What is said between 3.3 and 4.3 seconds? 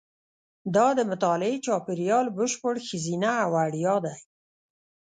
او وړیا دی.